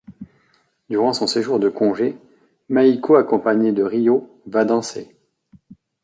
Durant 0.89 1.13
son 1.13 1.27
jour 1.27 1.59
de 1.59 1.69
congé, 1.69 2.17
Maiko 2.69 3.17
accompagnée 3.17 3.71
de 3.71 3.83
Ryô 3.83 4.27
va 4.47 4.65
danser. 4.65 5.15